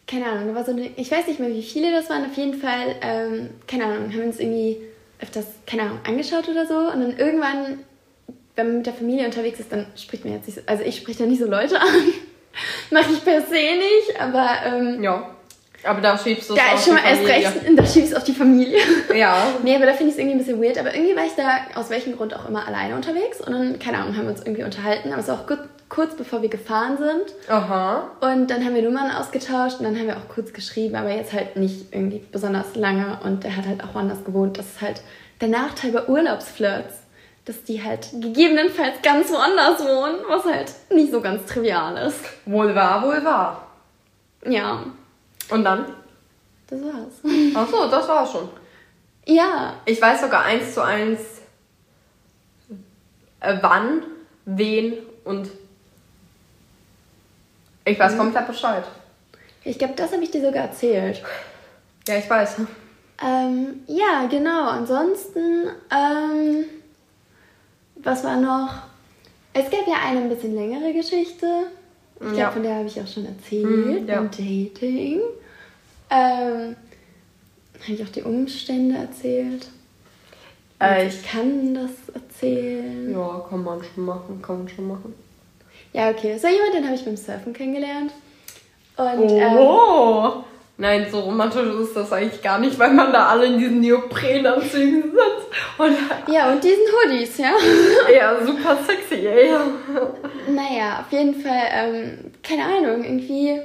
[0.06, 2.36] keine Ahnung, da war so eine, ich weiß nicht mehr, wie viele das waren, auf
[2.36, 4.78] jeden Fall, ähm, keine Ahnung, haben uns irgendwie
[5.20, 7.78] öfters, keine Ahnung, angeschaut oder so und dann irgendwann,
[8.54, 10.96] wenn man mit der Familie unterwegs ist, dann spricht man jetzt nicht so, also ich
[10.98, 11.88] spreche da nicht so Leute an.
[12.90, 15.35] Mache ich per se nicht, aber ähm, ja.
[15.84, 17.48] Aber da schiebst du es Da auf ist schon die mal erst Familie.
[17.48, 18.78] recht, da schiebst du auf die Familie.
[19.14, 19.36] Ja.
[19.62, 20.78] Nee, aber da finde ich es irgendwie ein bisschen weird.
[20.78, 23.40] Aber irgendwie war ich da aus welchem Grund auch immer alleine unterwegs.
[23.40, 25.12] Und dann, keine Ahnung, haben wir uns irgendwie unterhalten.
[25.12, 27.50] Aber es war auch gut, kurz bevor wir gefahren sind.
[27.50, 28.10] Aha.
[28.20, 31.32] Und dann haben wir Nummern ausgetauscht und dann haben wir auch kurz geschrieben, aber jetzt
[31.32, 33.18] halt nicht irgendwie besonders lange.
[33.24, 34.58] Und der hat halt auch woanders gewohnt.
[34.58, 35.00] Das ist halt
[35.40, 36.94] der Nachteil bei Urlaubsflirts,
[37.44, 42.18] dass die halt gegebenenfalls ganz woanders wohnen, was halt nicht so ganz trivial ist.
[42.44, 43.66] Wohl wahr, wohl wahr.
[44.44, 44.82] Ja,
[45.50, 45.86] Und dann?
[46.68, 47.54] das war's.
[47.54, 48.48] Ach so, das war's schon.
[49.26, 51.20] Ja, Ich weiß sogar eins zu eins,
[53.40, 54.02] äh, wann,
[54.44, 55.50] wen und
[57.84, 58.84] ich weiß komplett Bescheid.
[59.64, 61.22] ich glaube, das habe ich dir sogar erzählt.
[62.08, 62.56] Ja, ich weiß.
[63.24, 64.68] Ähm, ja, genau.
[64.68, 66.64] Ansonsten, ähm,
[67.96, 68.70] was war noch?
[69.52, 71.46] Es gab ja eine ein bisschen längere Geschichte.
[72.16, 72.50] Ich glaube, Ja.
[72.50, 73.64] von der habe ich auch schon erzählt.
[73.64, 74.14] Hm, ja.
[74.16, 75.20] Beim Dating.
[76.10, 76.76] Ähm,
[77.82, 79.68] habe ich auch die Umstände erzählt.
[80.78, 83.12] Äh, Und ich kann das erzählen.
[83.12, 85.14] Ja, kann man schon machen, kann man schon machen.
[85.92, 86.36] Ja, okay.
[86.38, 88.12] So jemand, den habe ich beim Surfen kennengelernt.
[88.96, 90.44] Und ähm, Oh!
[90.78, 95.02] Nein, so romantisch ist das eigentlich gar nicht, weil man da alle in diesen Neoprenanzügen
[95.04, 95.45] sitzt.
[95.78, 95.96] Und
[96.32, 97.52] ja, und diesen Hoodies, ja.
[98.14, 99.50] ja, super sexy, ey.
[100.48, 103.60] Naja, auf jeden Fall, ähm, keine Ahnung, irgendwie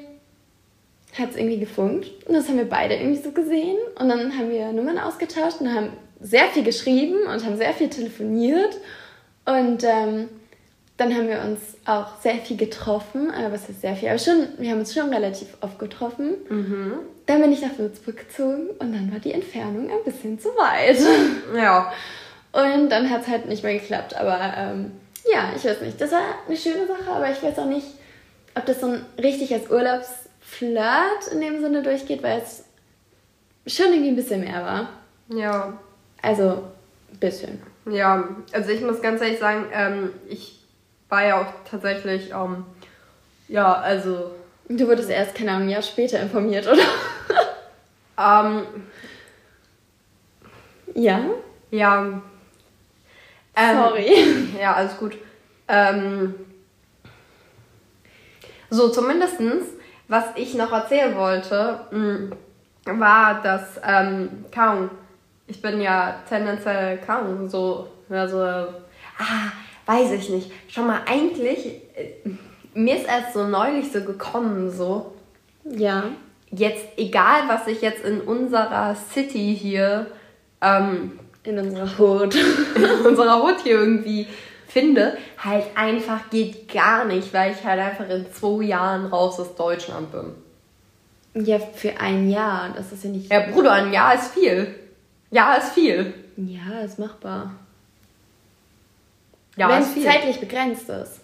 [1.17, 2.07] hat es irgendwie gefunkt.
[2.25, 3.77] Und das haben wir beide irgendwie so gesehen.
[3.99, 7.89] Und dann haben wir Nummern ausgetauscht und haben sehr viel geschrieben und haben sehr viel
[7.89, 8.77] telefoniert.
[9.45, 10.29] Und ähm,
[11.01, 13.31] dann haben wir uns auch sehr viel getroffen.
[13.31, 14.09] Äh, was heißt sehr viel?
[14.09, 16.35] Aber schon, wir haben uns schon relativ oft getroffen.
[17.25, 20.97] Dann bin ich nach Würzburg gezogen und dann war die Entfernung ein bisschen zu weit.
[21.55, 21.91] Ja.
[22.53, 24.15] Und dann hat es halt nicht mehr geklappt.
[24.15, 24.91] Aber ähm,
[25.31, 25.99] ja, ich weiß nicht.
[25.99, 27.87] Das war eine schöne Sache, aber ich weiß auch nicht,
[28.55, 32.65] ob das so ein richtig als Urlaubsflirt in dem Sinne durchgeht, weil es
[33.65, 34.89] schon irgendwie ein bisschen mehr war.
[35.29, 35.79] Ja.
[36.21, 36.63] Also,
[37.11, 37.61] ein bisschen.
[37.89, 40.60] Ja, also ich muss ganz ehrlich sagen, ähm, ich
[41.11, 42.65] war ja auch tatsächlich, ähm,
[43.47, 44.31] ja, also,
[44.69, 46.81] Du wurdest erst, keine Ahnung, ein Jahr später informiert, oder?
[48.17, 48.65] ähm,
[50.95, 51.19] Ja?
[51.71, 52.21] ja.
[53.55, 54.47] Ähm, Sorry.
[54.59, 55.17] Ja, alles gut.
[55.67, 56.35] Ähm,
[58.69, 59.65] so, zumindestens,
[60.07, 62.35] was ich noch erzählen wollte, mh,
[62.99, 64.89] war, dass, ähm, kaum,
[65.47, 69.51] ich bin ja tendenziell kaum so, ja, so, ah,
[69.85, 70.51] weiß ich nicht.
[70.67, 71.65] Schon mal, eigentlich,
[71.95, 72.29] äh,
[72.73, 75.13] mir ist erst so neulich so gekommen, so,
[75.65, 76.05] Ja.
[76.51, 80.07] jetzt, egal was ich jetzt in unserer City hier,
[80.61, 82.35] ähm, In unserer Hut.
[82.75, 84.27] in unserer Hut hier irgendwie
[84.67, 89.55] finde, halt einfach geht gar nicht, weil ich halt einfach in zwei Jahren raus aus
[89.55, 91.45] Deutschland bin.
[91.45, 92.69] Ja, für ein Jahr.
[92.75, 93.31] Das ist ja nicht.
[93.31, 94.75] Ja, Bruder, ein Jahr ist viel.
[95.31, 96.13] Jahr ist viel.
[96.37, 97.51] Ja, ist machbar.
[99.57, 101.19] Ja, Wenn es zeitlich begrenzt ist.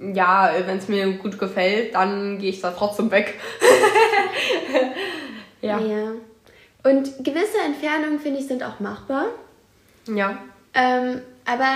[0.00, 3.38] Ja, wenn es mir gut gefällt, dann gehe ich da trotzdem weg.
[5.60, 5.78] ja.
[5.78, 6.12] Ja.
[6.82, 9.26] Und gewisse Entfernungen, finde ich, sind auch machbar.
[10.06, 10.38] Ja.
[10.74, 11.68] Ähm, aber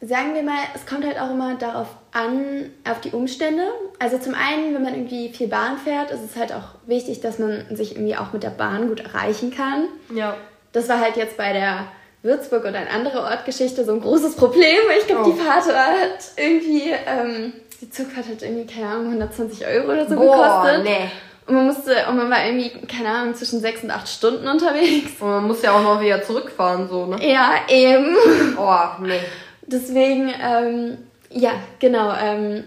[0.00, 3.64] sagen wir mal, es kommt halt auch immer darauf an, auf die Umstände.
[3.98, 7.38] Also zum einen, wenn man irgendwie viel Bahn fährt, ist es halt auch wichtig, dass
[7.38, 9.88] man sich irgendwie auch mit der Bahn gut erreichen kann.
[10.14, 10.36] Ja.
[10.72, 11.86] Das war halt jetzt bei der
[12.22, 14.78] Würzburg oder eine andere Ortgeschichte so ein großes Problem.
[14.98, 15.32] Ich glaube, Oh.
[15.32, 20.16] die Fahrt hat irgendwie, ähm, die Zugfahrt hat irgendwie, keine Ahnung, 120 Euro oder so
[20.16, 20.84] Boah, gekostet.
[20.84, 21.10] nee.
[21.46, 25.12] Und man musste, und man war irgendwie, keine Ahnung, zwischen sechs und acht Stunden unterwegs.
[25.20, 27.16] Und man muss ja auch noch wieder zurückfahren, so, ne?
[27.26, 28.14] Ja, eben.
[28.58, 29.20] Oh, nee.
[29.62, 30.98] Deswegen, ähm,
[31.30, 32.64] ja, genau, ähm,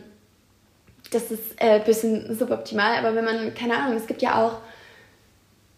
[1.12, 4.60] das ist äh, ein bisschen suboptimal, aber wenn man, keine Ahnung, es gibt ja auch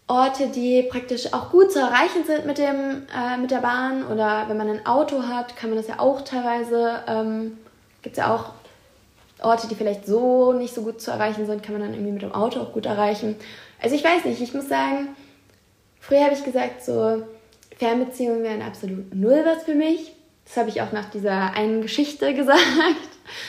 [0.07, 4.45] Orte, die praktisch auch gut zu erreichen sind mit, dem, äh, mit der Bahn oder
[4.47, 7.57] wenn man ein Auto hat, kann man das ja auch teilweise, ähm,
[8.01, 8.51] gibt es ja auch
[9.41, 12.21] Orte, die vielleicht so nicht so gut zu erreichen sind, kann man dann irgendwie mit
[12.21, 13.35] dem Auto auch gut erreichen.
[13.81, 15.15] Also ich weiß nicht, ich muss sagen,
[15.99, 17.23] früher habe ich gesagt, so
[17.77, 20.13] Fernbeziehungen wären absolut null was für mich.
[20.45, 22.59] Das habe ich auch nach dieser einen Geschichte gesagt.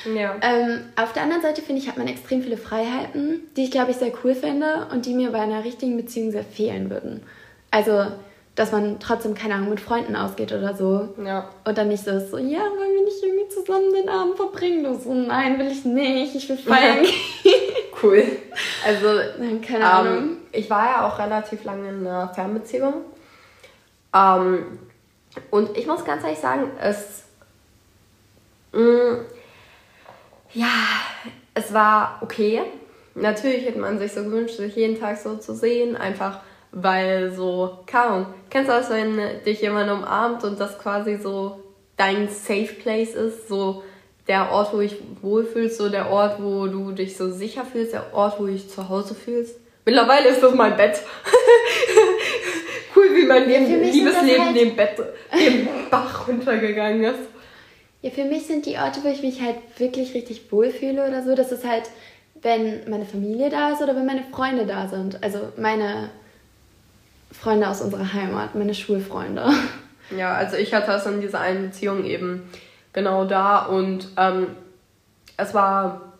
[0.04, 0.36] Ja.
[0.40, 3.90] Ähm, auf der anderen Seite finde ich, hat man extrem viele Freiheiten, die ich glaube
[3.90, 7.22] ich sehr cool fände und die mir bei einer richtigen Beziehung sehr fehlen würden.
[7.70, 8.06] Also,
[8.54, 11.08] dass man trotzdem, keine Ahnung, mit Freunden ausgeht oder so.
[11.24, 11.50] Ja.
[11.64, 14.84] Und dann nicht so so, ja, wollen wir nicht irgendwie zusammen den Abend verbringen?
[14.84, 17.04] Du so, nein, will ich nicht, ich will feiern.
[18.02, 18.22] Cool.
[18.84, 19.06] Also,
[19.66, 20.16] keine Ahnung.
[20.16, 22.94] Ähm, ich war ja auch relativ lange in einer Fernbeziehung.
[24.14, 24.78] Ähm,
[25.50, 27.22] und ich muss ganz ehrlich sagen, es.
[28.72, 29.20] Mh,
[30.54, 30.66] ja,
[31.54, 32.62] es war okay.
[33.14, 36.40] natürlich hätte man sich so gewünscht, sich jeden Tag so zu sehen, einfach
[36.74, 38.26] weil so, kaum.
[38.50, 41.60] Kennst du das, wenn dich jemand umarmt und das quasi so
[41.96, 43.84] dein Safe Place ist, so
[44.26, 48.12] der Ort, wo ich wohlfühlst, so der Ort, wo du dich so sicher fühlst, der
[48.12, 49.56] Ort, wo ich zu Hause fühlst.
[49.84, 51.00] Mittlerweile ist das mein Bett.
[52.96, 54.96] cool, wie mein ja, Liebesleben halt dem Bett,
[55.38, 57.33] dem Bach runtergegangen ist.
[58.04, 61.34] Ja, für mich sind die Orte, wo ich mich halt wirklich richtig wohlfühle oder so,
[61.34, 61.84] das ist halt,
[62.42, 65.24] wenn meine Familie da ist oder wenn meine Freunde da sind.
[65.24, 66.10] Also meine
[67.32, 69.48] Freunde aus unserer Heimat, meine Schulfreunde.
[70.14, 72.50] Ja, also ich hatte das in dieser einen Beziehung eben
[72.92, 74.48] genau da und ähm,
[75.38, 76.12] es war.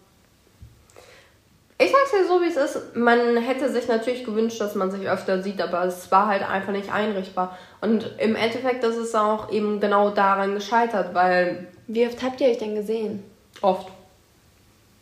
[1.76, 2.96] Ich sag's dir so, wie es ist.
[2.96, 6.72] Man hätte sich natürlich gewünscht, dass man sich öfter sieht, aber es war halt einfach
[6.72, 7.58] nicht einrichtbar.
[7.82, 11.68] Und im Endeffekt ist es auch eben genau daran gescheitert, weil.
[11.86, 13.22] Wie oft habt ihr euch denn gesehen?
[13.60, 13.88] Oft.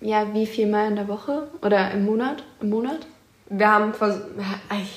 [0.00, 1.48] Ja, wie viel Mal in der Woche?
[1.62, 2.42] Oder im Monat?
[2.60, 3.06] Im Monat?
[3.58, 3.92] wir haben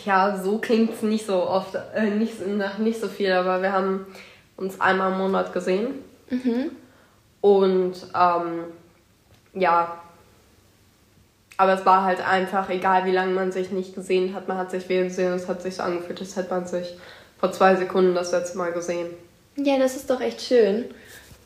[0.06, 2.36] ja, so klingt es nicht so oft, äh, nicht,
[2.80, 4.06] nicht so viel, aber wir haben
[4.56, 5.96] uns einmal im Monat gesehen.
[6.30, 6.72] Mhm.
[7.42, 8.64] Und ähm,
[9.54, 10.00] ja,
[11.58, 14.72] aber es war halt einfach, egal wie lange man sich nicht gesehen hat, man hat
[14.72, 16.98] sich wieder gesehen und es hat sich so angefühlt, als hätte man sich
[17.40, 19.08] vor zwei Sekunden das letzte Mal gesehen.
[19.58, 20.86] Ja, das ist doch echt schön.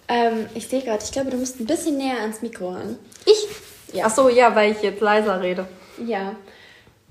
[0.09, 2.97] Ähm, ich sehe gerade, ich glaube, du musst ein bisschen näher ans Mikro ran.
[3.25, 3.47] Ich?
[3.93, 4.05] Ja.
[4.07, 5.67] Ach so, ja, weil ich jetzt leiser rede.
[6.03, 6.35] Ja.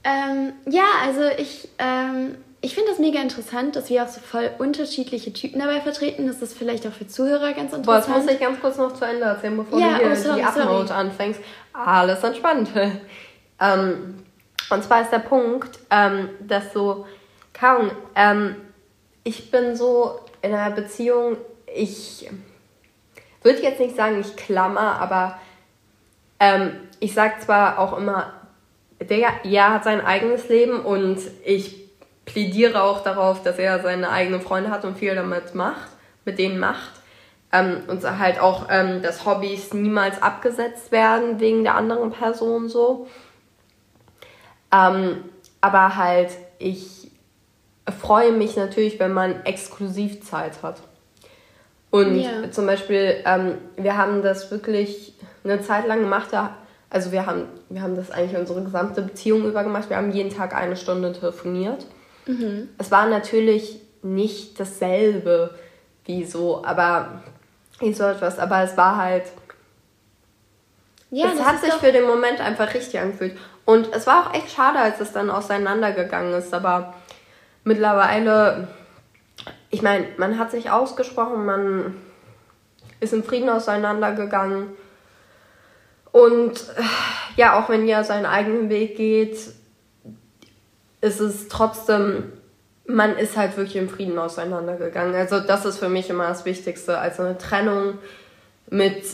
[0.02, 4.50] Ähm, ja, also ich, ähm, ich finde das mega interessant, dass wir auch so voll
[4.58, 6.26] unterschiedliche Typen dabei vertreten.
[6.26, 7.86] Das ist vielleicht auch für Zuhörer ganz interessant.
[7.86, 10.14] Boah, das muss ich ganz kurz noch zu Ende erzählen, bevor ja, du hier oh,
[10.14, 11.40] sorry, die Upload anfängst.
[11.72, 12.70] Alles entspannt.
[13.60, 14.24] ähm,
[14.70, 17.06] und zwar ist der Punkt, ähm, dass so,
[17.54, 18.56] kaum, ähm,
[19.22, 21.36] ich bin so in einer Beziehung,
[21.72, 22.28] ich
[23.42, 25.38] würde jetzt nicht sagen, ich klammer, aber
[26.40, 28.32] ähm, ich sag zwar auch immer,
[29.00, 31.88] der ja hat sein eigenes Leben und ich
[32.24, 35.88] plädiere auch darauf, dass er seine eigenen Freunde hat und viel damit macht,
[36.24, 36.92] mit denen macht.
[37.50, 43.08] Ähm, und halt auch, ähm, dass Hobbys niemals abgesetzt werden wegen der anderen Person so.
[44.70, 45.24] Ähm,
[45.62, 47.10] aber halt, ich
[48.00, 50.82] freue mich natürlich, wenn man Exklusivzeit hat.
[51.90, 52.50] Und ja.
[52.50, 56.56] zum Beispiel, ähm, wir haben das wirklich eine Zeit lang gemacht, da
[56.90, 59.90] also wir haben, wir haben das eigentlich unsere gesamte Beziehung über gemacht.
[59.90, 61.84] Wir haben jeden Tag eine Stunde telefoniert.
[62.26, 62.68] Mhm.
[62.78, 65.54] Es war natürlich nicht dasselbe
[66.04, 67.22] wie so, aber
[67.80, 69.24] wie so etwas, aber es war halt.
[71.10, 73.36] Ja, es hat sich für den Moment einfach richtig angefühlt.
[73.64, 76.94] Und es war auch echt schade, als es dann auseinandergegangen ist, aber
[77.64, 78.68] mittlerweile,
[79.70, 81.96] ich meine, man hat sich ausgesprochen, man
[83.00, 84.68] ist in Frieden auseinandergegangen.
[86.10, 86.66] Und
[87.36, 89.36] ja, auch wenn ihr seinen eigenen Weg geht,
[91.00, 92.32] ist es trotzdem,
[92.86, 95.14] man ist halt wirklich im Frieden auseinandergegangen.
[95.14, 96.98] Also das ist für mich immer das Wichtigste.
[96.98, 97.98] Also eine Trennung
[98.70, 99.04] mit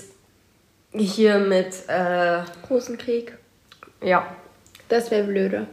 [0.92, 3.36] hier mit äh, großen Krieg.
[4.00, 4.26] Ja.
[4.88, 5.66] Das wäre blöde.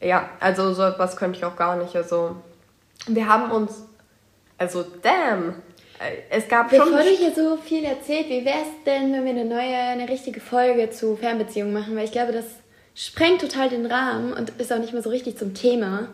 [0.00, 1.94] Ja, also so etwas könnte ich auch gar nicht.
[1.96, 2.36] Also
[3.06, 3.84] wir haben uns,
[4.58, 5.54] also damn,
[6.30, 6.96] es gab Bevor schon.
[6.96, 10.08] Bevor du hier so viel erzählt, wie wäre es denn, wenn wir eine neue, eine
[10.08, 11.96] richtige Folge zu Fernbeziehungen machen?
[11.96, 12.46] Weil ich glaube, das
[12.94, 16.08] sprengt total den Rahmen und ist auch nicht mehr so richtig zum Thema.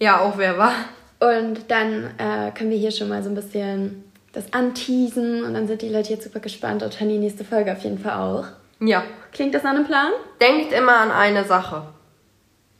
[0.00, 0.74] Ja, auch wer war.
[1.20, 5.68] Und dann äh, können wir hier schon mal so ein bisschen das anteasen und dann
[5.68, 8.46] sind die Leute jetzt super gespannt und hören die nächste Folge auf jeden Fall auch.
[8.80, 9.04] Ja.
[9.32, 10.10] Klingt das nach einem Plan?
[10.40, 11.86] Denkt immer an eine Sache.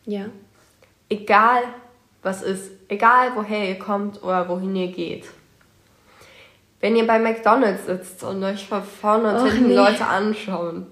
[0.05, 0.27] Ja.
[1.09, 1.63] Egal
[2.23, 5.25] was ist, egal woher ihr kommt oder wohin ihr geht
[6.85, 9.75] wenn ihr bei McDonalds sitzt und euch von vorne und hinten nee.
[9.75, 10.87] Leute anschauen,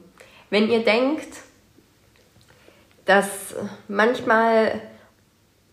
[0.49, 1.29] wenn ihr denkt,
[3.05, 3.55] dass
[3.89, 4.81] manchmal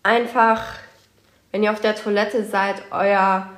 [0.02, 0.62] einfach,
[1.52, 3.48] wenn ihr auf der Toilette seid, euer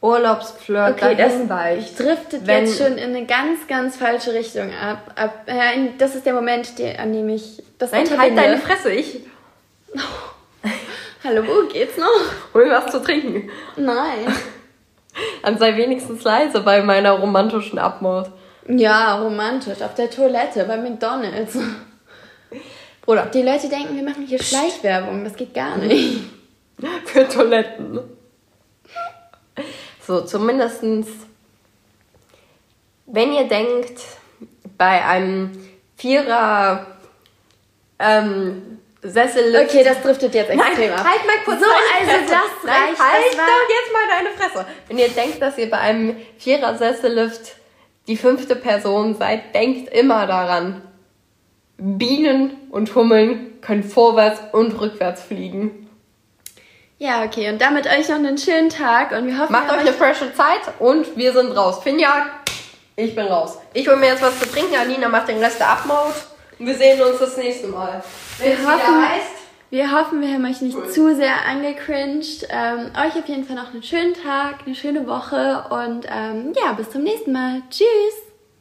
[0.00, 1.98] Urlaubsflirt okay, dahin weicht.
[1.98, 5.12] driftet wenn, jetzt schon in eine ganz, ganz falsche Richtung ab.
[5.16, 8.92] ab äh, das ist der Moment, der, an dem ich das Nein, halt deine Fresse,
[8.92, 9.22] ich...
[11.24, 12.52] Hallo, geht's noch?
[12.52, 13.48] Hol was zu trinken.
[13.76, 14.26] Nein.
[15.42, 18.30] Dann sei wenigstens leise bei meiner romantischen Abmord.
[18.66, 19.80] Ja, romantisch.
[19.82, 21.56] Auf der Toilette bei McDonalds.
[23.06, 23.26] Oder?
[23.26, 25.22] Die Leute denken, wir machen hier Schleichwerbung.
[25.22, 26.22] Das geht gar nicht.
[27.04, 28.00] Für Toiletten.
[30.04, 31.06] So, zumindestens,
[33.06, 34.00] wenn ihr denkt,
[34.76, 35.52] bei einem
[35.96, 36.86] Vierer
[38.00, 39.70] ähm, Sessellift.
[39.70, 41.04] Okay, das driftet jetzt extrem Nein, ab.
[41.04, 42.24] Halt mal kurz so, also Fresse.
[42.30, 43.00] das Nein, reicht.
[43.00, 44.66] Halt das doch jetzt mal deine Fresse.
[44.88, 47.56] Wenn ihr denkt, dass ihr bei einem Vierer Sessellift
[48.06, 50.82] die fünfte Person seid, denkt immer daran.
[51.78, 55.88] Bienen und Hummeln können vorwärts und rückwärts fliegen.
[56.98, 57.48] Ja, okay.
[57.50, 60.60] Und damit euch noch einen schönen Tag und wir hoffen, Macht euch eine frische Zeit
[60.78, 61.82] und wir sind raus.
[61.82, 62.26] Finja,
[62.94, 63.58] ich bin raus.
[63.74, 64.76] Ich hole mir jetzt was zu trinken.
[64.76, 66.14] Alina macht den Rest der Abmaut.
[66.58, 68.04] Und wir sehen uns das nächste Mal.
[68.42, 69.42] Wieder heißt.
[69.70, 70.90] Wir hoffen, wir haben euch nicht cool.
[70.90, 72.46] zu sehr angecringed.
[72.50, 76.72] Ähm, euch auf jeden Fall noch einen schönen Tag, eine schöne Woche und ähm, ja,
[76.72, 77.62] bis zum nächsten Mal.
[77.70, 78.31] Tschüss!